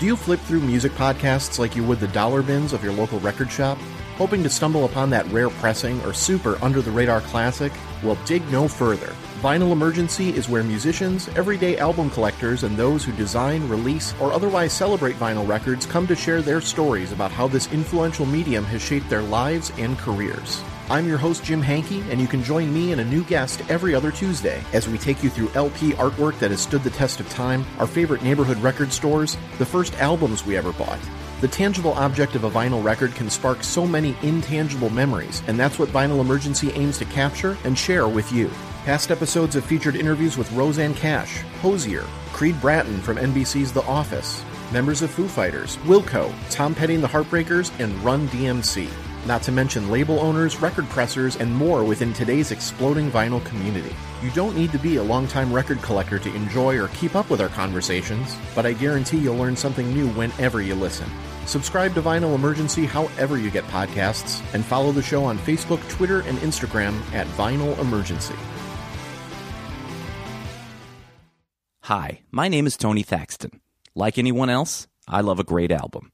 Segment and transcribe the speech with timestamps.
[0.00, 3.20] Do you flip through music podcasts like you would the dollar bins of your local
[3.20, 3.76] record shop?
[4.16, 7.70] Hoping to stumble upon that rare pressing or super under the radar classic?
[8.02, 9.14] Well, dig no further.
[9.42, 14.72] Vinyl Emergency is where musicians, everyday album collectors, and those who design, release, or otherwise
[14.72, 19.10] celebrate vinyl records come to share their stories about how this influential medium has shaped
[19.10, 20.62] their lives and careers.
[20.90, 23.94] I'm your host, Jim Hankey, and you can join me and a new guest every
[23.94, 27.28] other Tuesday as we take you through LP artwork that has stood the test of
[27.28, 30.98] time, our favorite neighborhood record stores, the first albums we ever bought.
[31.42, 35.78] The tangible object of a vinyl record can spark so many intangible memories, and that's
[35.78, 38.50] what Vinyl Emergency aims to capture and share with you.
[38.84, 44.42] Past episodes have featured interviews with Rosanne Cash, Hozier, Creed Bratton from NBC's The Office,
[44.72, 48.90] members of Foo Fighters, Wilco, Tom Petty and the Heartbreakers, and Run DMC.
[49.26, 53.94] Not to mention label owners, record pressers, and more within today's exploding vinyl community.
[54.22, 57.40] You don't need to be a longtime record collector to enjoy or keep up with
[57.40, 61.08] our conversations, but I guarantee you'll learn something new whenever you listen.
[61.44, 66.20] Subscribe to Vinyl Emergency however you get podcasts, and follow the show on Facebook, Twitter,
[66.20, 68.36] and Instagram at Vinyl Emergency.
[71.82, 73.60] Hi, my name is Tony Thaxton.
[73.94, 76.12] Like anyone else, I love a great album.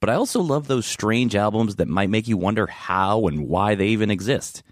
[0.00, 3.74] But I also love those strange albums that might make you wonder how and why
[3.74, 4.62] they even exist.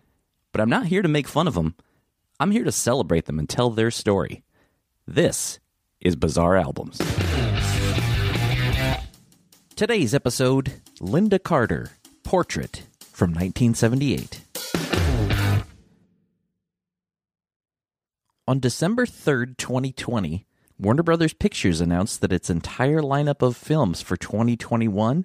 [0.53, 1.75] But I'm not here to make fun of them.
[2.39, 4.45] I'm here to celebrate them and tell their story.
[5.07, 5.59] This
[6.01, 7.01] is Bizarre Albums.
[9.75, 11.91] Today's episode Lynda Carter
[12.23, 14.43] Portrait from 1978.
[18.49, 20.47] On December 3rd, 2020,
[20.79, 25.25] Warner Brothers Pictures announced that its entire lineup of films for 2021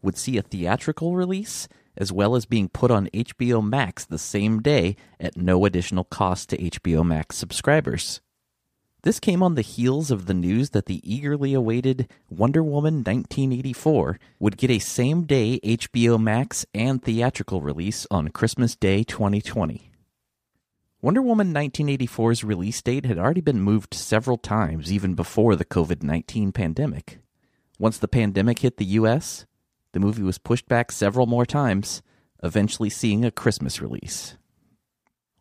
[0.00, 4.62] would see a theatrical release as well as being put on HBO Max the same
[4.62, 8.20] day at no additional cost to HBO Max subscribers.
[9.02, 14.20] This came on the heels of the news that the eagerly awaited Wonder Woman 1984
[14.38, 19.91] would get a same day HBO Max and theatrical release on Christmas Day 2020.
[21.04, 26.04] Wonder Woman 1984's release date had already been moved several times even before the COVID
[26.04, 27.18] 19 pandemic.
[27.76, 29.44] Once the pandemic hit the US,
[29.94, 32.02] the movie was pushed back several more times,
[32.40, 34.36] eventually seeing a Christmas release.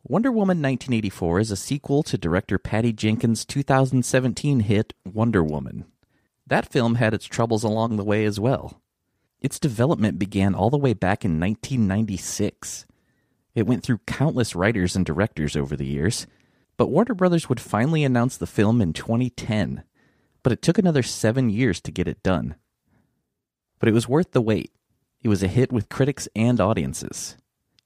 [0.04, 5.86] Wonder Woman 1984 is a sequel to director Patty Jenkins' 2017 hit Wonder Woman.
[6.48, 8.82] That film had its troubles along the way as well.
[9.42, 12.88] Its development began all the way back in 1996
[13.54, 16.26] it went through countless writers and directors over the years,
[16.78, 19.84] but Warner Brothers would finally announce the film in 2010.
[20.44, 22.56] But it took another seven years to get it done.
[23.80, 24.72] But it was worth the wait.
[25.22, 27.38] It was a hit with critics and audiences.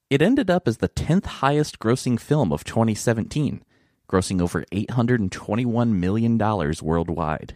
[0.10, 3.64] It ended up as the 10th highest grossing film of 2017,
[4.08, 7.56] grossing over $821 million worldwide.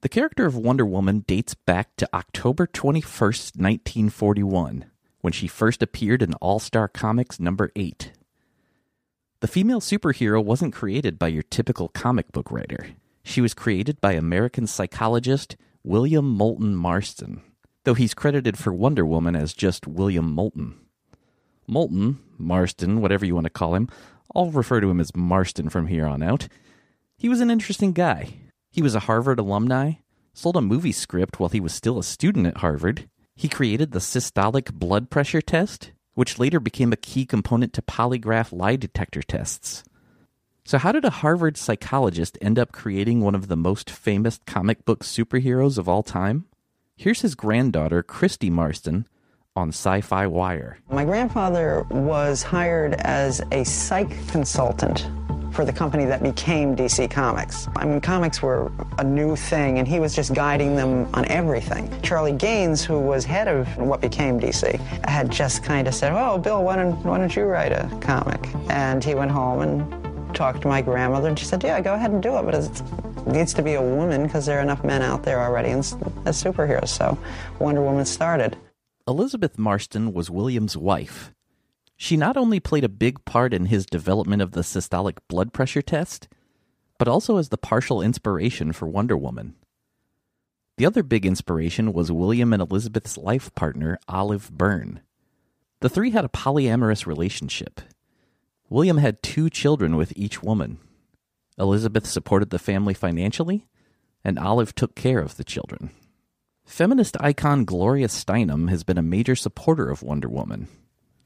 [0.00, 4.86] The character of Wonder Woman dates back to October 21st, 1941
[5.22, 8.12] when she first appeared in All Star Comics number 8.
[9.40, 12.88] The female superhero wasn't created by your typical comic book writer.
[13.24, 17.40] She was created by American psychologist William Moulton Marston,
[17.84, 20.74] though he's credited for Wonder Woman as just William Moulton.
[21.66, 23.88] Moulton, Marston, whatever you want to call him,
[24.34, 26.48] I'll refer to him as Marston from here on out.
[27.16, 28.34] He was an interesting guy.
[28.70, 29.94] He was a Harvard alumni,
[30.34, 33.98] sold a movie script while he was still a student at Harvard, he created the
[33.98, 39.84] systolic blood pressure test, which later became a key component to polygraph lie detector tests.
[40.64, 44.84] So, how did a Harvard psychologist end up creating one of the most famous comic
[44.84, 46.44] book superheroes of all time?
[46.96, 49.08] Here's his granddaughter, Christie Marston,
[49.56, 50.78] on Sci Fi Wire.
[50.88, 55.08] My grandfather was hired as a psych consultant
[55.52, 57.68] for the company that became DC Comics.
[57.76, 61.92] I mean, comics were a new thing, and he was just guiding them on everything.
[62.02, 66.38] Charlie Gaines, who was head of what became DC, had just kind of said, Oh,
[66.38, 68.48] Bill, why don't, why don't you write a comic?
[68.70, 72.10] And he went home and talked to my grandmother, and she said, Yeah, go ahead
[72.10, 72.82] and do it, but it
[73.26, 75.94] needs to be a woman because there are enough men out there already as
[76.26, 76.88] superheroes.
[76.88, 77.18] So
[77.58, 78.56] Wonder Woman started.
[79.06, 81.32] Elizabeth Marston was William's wife.
[82.02, 85.80] She not only played a big part in his development of the systolic blood pressure
[85.80, 86.26] test,
[86.98, 89.54] but also as the partial inspiration for Wonder Woman.
[90.78, 95.02] The other big inspiration was William and Elizabeth's life partner, Olive Byrne.
[95.78, 97.80] The three had a polyamorous relationship.
[98.68, 100.80] William had two children with each woman.
[101.56, 103.68] Elizabeth supported the family financially,
[104.24, 105.90] and Olive took care of the children.
[106.64, 110.66] Feminist icon Gloria Steinem has been a major supporter of Wonder Woman.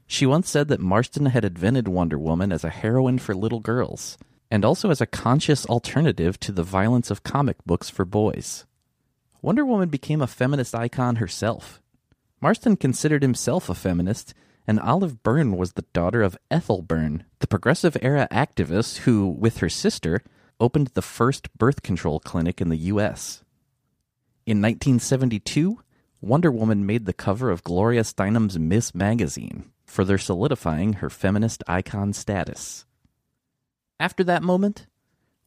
[0.07, 4.17] She once said that Marston had invented Wonder Woman as a heroine for little girls,
[4.49, 8.65] and also as a conscious alternative to the violence of comic books for boys.
[9.41, 11.81] Wonder Woman became a feminist icon herself.
[12.41, 14.33] Marston considered himself a feminist,
[14.65, 19.57] and Olive Byrne was the daughter of Ethel Byrne, the progressive era activist who, with
[19.57, 20.21] her sister,
[20.59, 23.43] opened the first birth control clinic in the U.S.
[24.45, 25.79] In 1972,
[26.21, 28.95] Wonder Woman made the cover of Gloria Steinem's Ms.
[28.95, 32.85] Magazine, further solidifying her feminist icon status.
[33.99, 34.85] After that moment,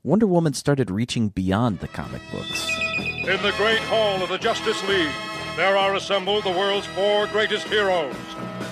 [0.03, 2.69] Wonder Woman started reaching beyond the comic books.
[2.99, 5.13] In the great hall of the Justice League,
[5.57, 8.17] there are assembled the world's four greatest heroes,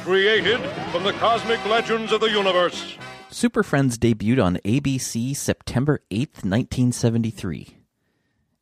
[0.05, 0.59] created
[0.91, 2.97] from the cosmic legends of the universe.
[3.31, 7.77] Super Friends debuted on ABC September 8th, 1973.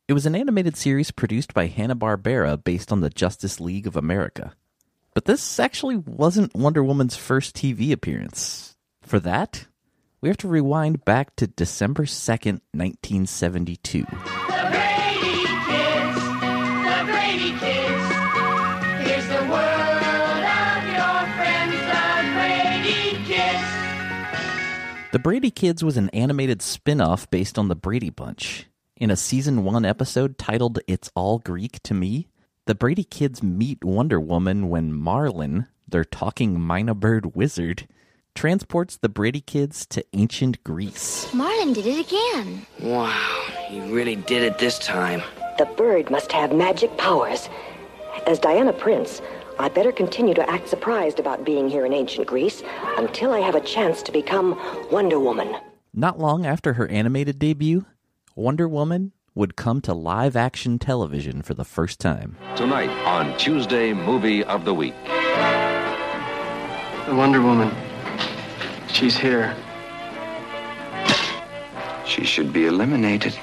[0.09, 4.55] It was an animated series produced by Hanna-Barbera based on the Justice League of America.
[5.17, 8.77] But this actually wasn't Wonder Woman's first TV appearance.
[9.01, 9.65] For that,
[10.21, 14.01] we have to rewind back to December 2nd, 1972.
[14.01, 16.21] The Brady Kids,
[16.85, 18.05] the Brady Kids.
[19.09, 22.05] Here's the world of your friends, the
[22.37, 23.63] Brady Kids.
[25.13, 28.67] The Brady Kids was an animated spin off based on the Brady Bunch.
[28.95, 32.27] In a season one episode titled It's All Greek to Me,
[32.67, 37.87] the Brady Kids meet Wonder Woman when Marlon, their talking Mynah Bird wizard,
[38.35, 41.27] transports the Brady Kids to ancient Greece.
[41.31, 42.65] Marlon did it again.
[42.81, 45.23] Wow, he really did it this time.
[45.57, 47.47] The bird must have magic powers.
[48.27, 49.21] As Diana Prince,
[49.57, 52.63] I better continue to act surprised about being here in ancient Greece
[52.97, 54.59] until I have a chance to become
[54.91, 55.55] Wonder Woman.
[55.93, 57.85] Not long after her animated debut,
[58.35, 62.35] Wonder Woman would come to live action television for the first time.
[62.55, 64.95] Tonight on Tuesday Movie of the Week.
[67.05, 67.71] The Wonder Woman.
[68.87, 69.55] She's here.
[72.03, 73.37] She should be eliminated.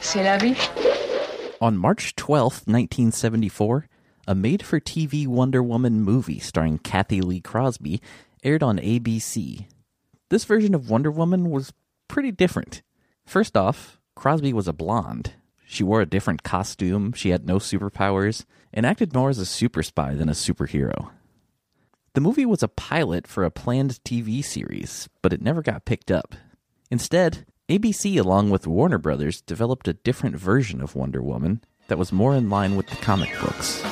[0.00, 0.56] C'est la vie.
[1.62, 3.86] On March 12th, 1974,
[4.28, 8.02] a made for TV Wonder Woman movie starring Cathy Lee Crosby
[8.44, 9.66] aired on ABC.
[10.30, 11.72] This version of Wonder Woman was
[12.06, 12.82] pretty different.
[13.26, 15.34] First off, Crosby was a blonde.
[15.66, 19.82] She wore a different costume, she had no superpowers, and acted more as a super
[19.82, 21.10] spy than a superhero.
[22.14, 26.12] The movie was a pilot for a planned TV series, but it never got picked
[26.12, 26.36] up.
[26.90, 32.12] Instead, ABC, along with Warner Brothers, developed a different version of Wonder Woman that was
[32.12, 33.82] more in line with the comic books.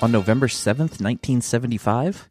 [0.00, 2.28] On November 7th, 1975,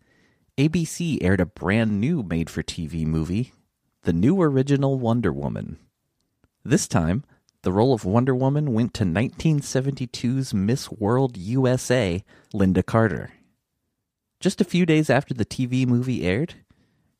[0.57, 3.51] ABC aired a brand new made for TV movie,
[4.03, 5.77] The New Original Wonder Woman.
[6.63, 7.25] This time,
[7.63, 12.23] the role of Wonder Woman went to 1972's Miss World USA,
[12.53, 13.31] Lynda Carter.
[14.39, 16.53] Just a few days after the TV movie aired,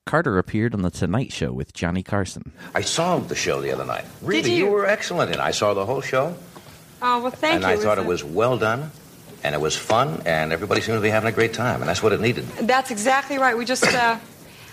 [0.06, 2.54] Carter appeared on The Tonight Show with Johnny Carson.
[2.74, 4.06] I saw the show the other night.
[4.22, 4.68] Really, you?
[4.68, 5.44] were excellent in it.
[5.44, 6.38] I saw the whole show,
[7.02, 7.70] Oh, well, thank and you.
[7.70, 8.92] And I thought it was well done,
[9.48, 12.04] and it was fun, and everybody seemed to be having a great time, and that's
[12.04, 12.46] what it needed.
[12.62, 13.58] That's exactly right.
[13.58, 14.20] We just, uh,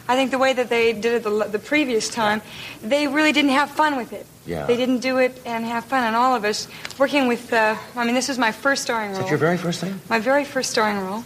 [0.09, 2.43] I think the way that they did it the, the previous time,
[2.83, 4.27] they really didn't have fun with it.
[4.47, 4.67] Yeah.
[4.67, 6.03] They didn't do it and have fun.
[6.03, 6.67] And all of us
[6.99, 9.27] working with, uh, I mean, this is my first starring Is role.
[9.27, 10.01] that your very first thing?
[10.11, 11.25] my very first starring role.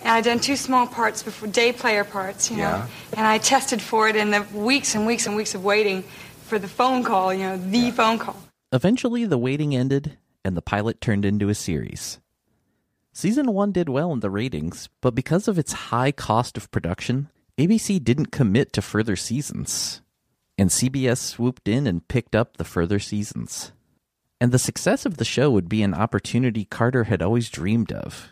[0.00, 2.62] And I'd done two small parts before, day player parts, you know.
[2.62, 2.86] Yeah.
[3.16, 6.04] And I tested for it in the weeks and weeks and weeks of waiting
[6.46, 8.36] for the phone call, you know, the phone call.
[8.72, 12.20] Eventually, the waiting ended, and the pilot turned into a series.
[13.16, 17.28] Season 1 did well in the ratings, but because of its high cost of production,
[17.56, 20.02] ABC didn't commit to further seasons.
[20.58, 23.70] And CBS swooped in and picked up the further seasons.
[24.40, 28.30] And the success of the show would be an opportunity Carter had always dreamed of.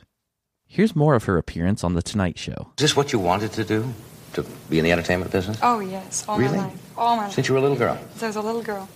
[0.66, 2.72] Here's more of her appearance on The Tonight Show.
[2.76, 3.94] Is this what you wanted to do?
[4.32, 5.58] To be in the entertainment business?
[5.62, 6.56] Oh, yes, all Really?
[6.56, 6.98] my life.
[6.98, 7.34] All my life.
[7.34, 7.98] Since you were a little girl?
[8.14, 8.88] Since I was a little girl.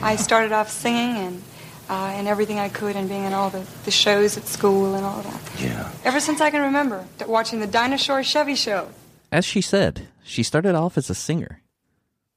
[0.00, 1.42] I started off singing and
[1.88, 5.04] uh, and everything I could and being in all the, the shows at school and
[5.04, 5.40] all that.
[5.58, 5.90] Yeah.
[6.04, 8.88] Ever since I can remember, watching the Dinah Shore Chevy show.
[9.30, 11.62] As she said, she started off as a singer.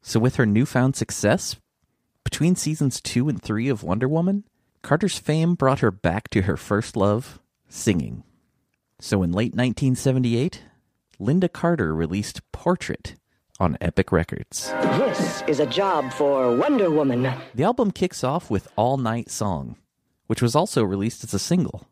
[0.02, 1.58] So, with her newfound success,
[2.24, 4.44] between seasons two and three of Wonder Woman,
[4.82, 8.24] Carter's fame brought her back to her first love, singing.
[9.00, 10.64] So, in late 1978,
[11.20, 13.16] Lynda Carter released Portrait
[13.60, 14.72] on Epic Records.
[14.82, 17.32] This is a job for Wonder Woman.
[17.54, 19.76] The album kicks off with All Night Song,
[20.28, 21.88] which was also released as a single.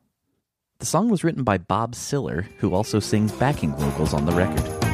[0.79, 4.86] The song was written by Bob Siller, who also sings backing vocals on the record.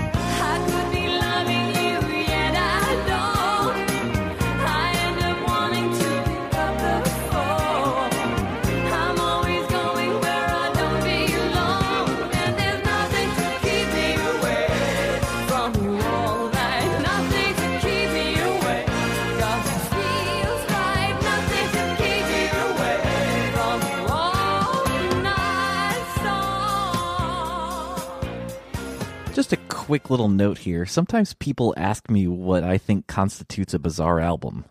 [29.94, 30.88] Quick little note here.
[30.88, 34.66] Sometimes people ask me what I think constitutes a bizarre album.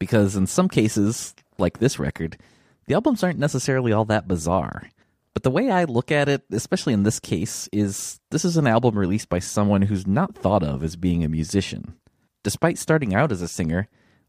[0.00, 2.38] Because in some cases, like this record,
[2.86, 4.90] the albums aren't necessarily all that bizarre.
[5.32, 8.66] But the way I look at it, especially in this case, is this is an
[8.66, 11.94] album released by someone who's not thought of as being a musician.
[12.42, 13.86] Despite starting out as a singer,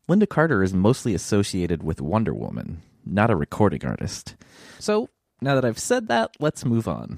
[0.07, 4.35] Lynda Carter is mostly associated with Wonder Woman, not a recording artist.
[4.77, 5.09] So,
[5.41, 7.17] now that I've said that, let's move on.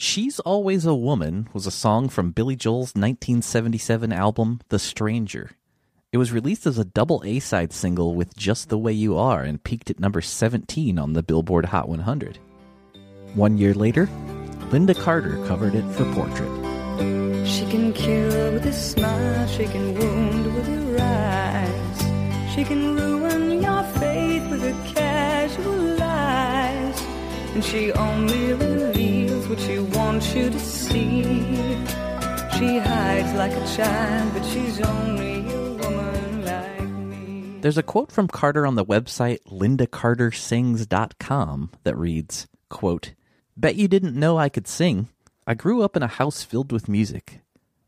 [0.00, 5.50] She's Always a Woman was a song from Billy Joel's 1977 album, The Stranger.
[6.12, 9.42] It was released as a double A side single with Just the Way You Are
[9.42, 12.38] and peaked at number 17 on the Billboard Hot 100.
[13.34, 14.06] One year later,
[14.70, 17.44] Lynda Carter covered it for Portrait.
[17.44, 22.54] She can kill with a smile, she can wound with her eyes.
[22.54, 27.02] She can ruin your faith with her casual lies.
[27.52, 28.52] And she only
[29.48, 31.22] what she wants you to see.
[32.58, 37.56] She hides like a child, but she's only a woman like me.
[37.62, 43.14] There's a quote from Carter on the website lindacartersings.com that reads, quote,
[43.56, 45.08] Bet you didn't know I could sing.
[45.46, 47.40] I grew up in a house filled with music.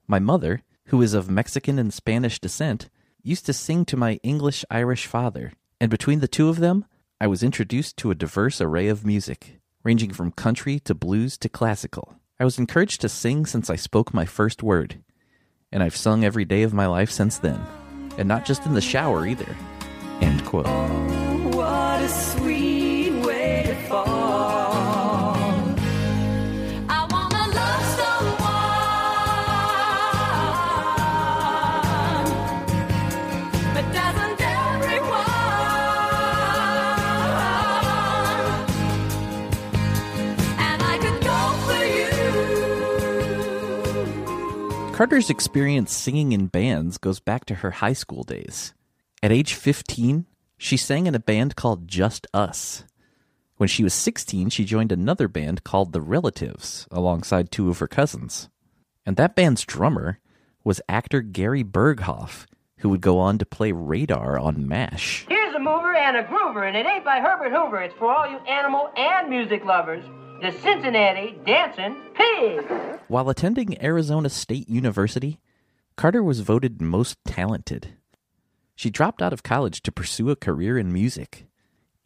[0.07, 2.89] My mother, who is of Mexican and Spanish descent,
[3.23, 6.87] used to sing to my English Irish father, and between the two of them,
[7.21, 11.49] I was introduced to a diverse array of music, ranging from country to blues to
[11.49, 12.17] classical.
[12.39, 15.03] I was encouraged to sing since I spoke my first word,
[15.73, 17.61] and I've sung every day of my life since then,
[18.19, 19.57] and not just in the shower either.
[20.21, 21.20] End quote.
[45.01, 48.75] Carter's experience singing in bands goes back to her high school days.
[49.23, 50.27] At age 15,
[50.59, 52.85] she sang in a band called Just Us.
[53.57, 57.89] When she was 16, she joined another band called The Relatives alongside two of her
[57.89, 58.51] cousins.
[59.07, 60.19] And that band's drummer
[60.65, 62.45] was actor Gary Burghoff,
[62.81, 65.25] who would go on to play Radar on MASH.
[65.31, 67.81] Here's a mover and a groover, and it ain't by Herbert Hoover.
[67.81, 70.05] It's for all you animal and music lovers.
[70.41, 72.65] The Cincinnati Dancing Pig.
[73.09, 75.39] While attending Arizona State University,
[75.97, 77.99] Carter was voted most talented.
[78.75, 81.47] She dropped out of college to pursue a career in music.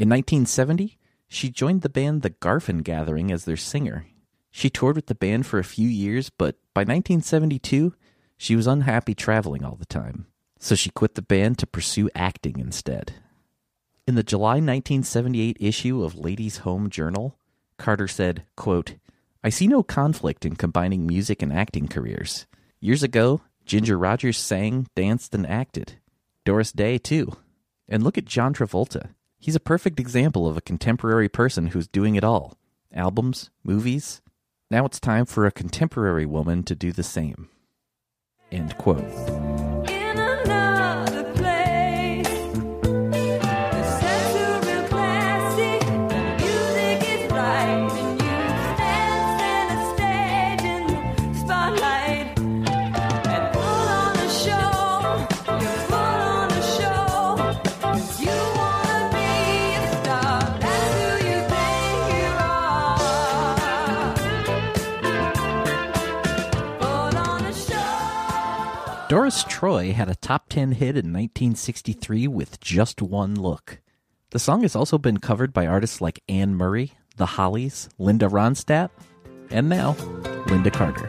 [0.01, 0.99] In 1970,
[1.29, 4.07] she joined the band The Garfin Gathering as their singer.
[4.51, 7.95] She toured with the band for a few years, but by 1972,
[8.37, 10.27] she was unhappy traveling all the time.
[10.59, 13.15] So she quit the band to pursue acting instead.
[14.09, 17.39] In the July 1978 issue of Ladies' Home Journal,
[17.79, 18.95] Carter said, quote,
[19.43, 22.47] I see no conflict in combining music and acting careers.
[22.81, 25.95] Years ago, Ginger Rogers sang, danced, and acted.
[26.45, 27.37] Doris Day, too.
[27.89, 29.11] And look at John Travolta.
[29.39, 32.57] He's a perfect example of a contemporary person who's doing it all
[32.93, 34.23] albums, movies.
[34.71, 37.49] Now it's time for a contemporary woman to do the same.
[38.51, 39.54] End quote.
[69.15, 73.81] Doris Troy had a top 10 hit in 1963 with Just One Look.
[74.31, 78.91] The song has also been covered by artists like Anne Murray, The Hollies, Linda Ronstadt,
[79.53, 79.93] and now
[80.49, 81.09] Lynda Carter.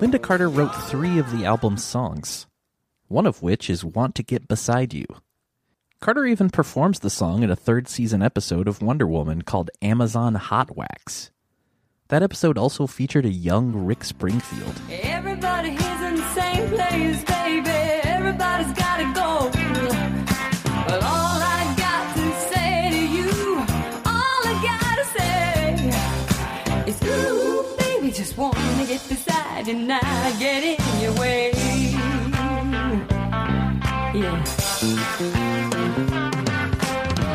[0.00, 2.46] Linda Carter wrote three of the album's songs,
[3.08, 5.04] one of which is Want to Get Beside You.
[6.00, 10.36] Carter even performs the song in a third season episode of Wonder Woman called Amazon
[10.36, 11.30] Hot Wax.
[12.08, 14.80] That episode also featured a young Rick Springfield.
[14.90, 17.68] Everybody in the same place, baby.
[17.68, 19.59] Everybody's gotta go.
[28.20, 30.02] Just wanna get beside you, not
[30.38, 31.52] get in your way.
[34.12, 34.44] Yeah.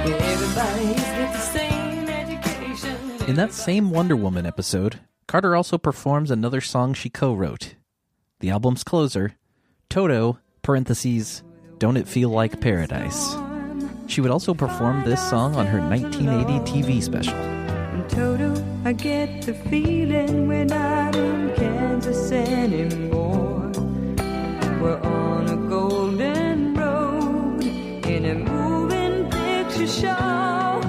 [0.05, 2.97] Everybody's got the same education.
[3.27, 7.73] In that same Wonder Woman episode, Carter also performs another song she co wrote.
[8.39, 9.37] The album's closer,
[9.89, 11.41] Toto, parentheses,
[11.79, 13.35] Don't It Feel Like Paradise.
[14.05, 17.33] She would also perform this song on her 1980 TV special.
[18.87, 23.71] I get the feeling we're not in Kansas anymore.
[24.79, 30.81] We're on a golden road in a moving picture show.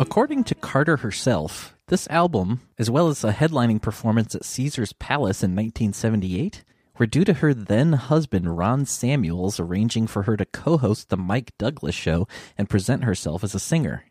[0.00, 5.42] According to Carter herself, this album, as well as a headlining performance at Caesar's Palace
[5.42, 6.62] in 1978,
[6.98, 11.16] were due to her then husband Ron Samuels arranging for her to co host The
[11.16, 14.04] Mike Douglas Show and present herself as a singer.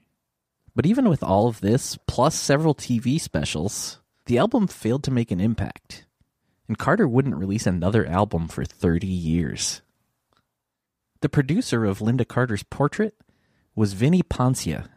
[0.76, 5.32] But even with all of this, plus several TV specials, the album failed to make
[5.32, 6.06] an impact.
[6.68, 9.82] And Carter wouldn't release another album for 30 years.
[11.22, 13.16] The producer of Lynda Carter's portrait
[13.76, 14.90] was Vini Poncia.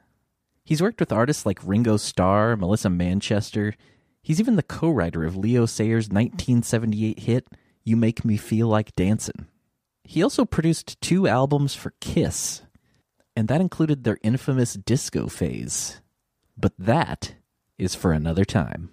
[0.65, 3.75] He's worked with artists like Ringo Starr, Melissa Manchester.
[4.23, 7.49] He's even the co writer of Leo Sayer's 1978 hit,
[7.85, 9.47] You Make Me Feel Like Dancin'.
[10.05, 12.63] He also produced two albums for Kiss,
[13.37, 16.01] and that included their infamous disco phase.
[16.57, 17.35] But that
[17.79, 18.91] is for another time.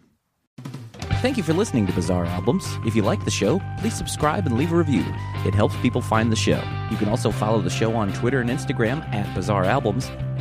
[1.22, 2.66] Thank you for listening to Bizarre Albums.
[2.86, 5.04] If you like the show, please subscribe and leave a review.
[5.46, 6.62] It helps people find the show.
[6.92, 10.12] You can also follow the show on Twitter and Instagram at Bizarre Albums,